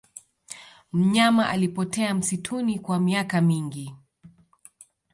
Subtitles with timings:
[0.93, 3.95] mnyama alipotea msituni kwa miaka mingi